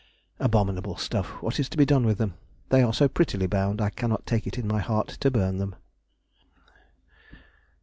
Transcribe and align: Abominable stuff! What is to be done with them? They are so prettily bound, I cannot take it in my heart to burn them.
Abominable 0.39 0.97
stuff! 0.97 1.27
What 1.43 1.59
is 1.59 1.69
to 1.69 1.77
be 1.77 1.85
done 1.85 2.07
with 2.07 2.17
them? 2.17 2.33
They 2.69 2.81
are 2.81 2.91
so 2.91 3.07
prettily 3.07 3.45
bound, 3.45 3.79
I 3.79 3.91
cannot 3.91 4.25
take 4.25 4.47
it 4.47 4.57
in 4.57 4.65
my 4.67 4.79
heart 4.79 5.09
to 5.09 5.29
burn 5.29 5.59
them. 5.59 5.75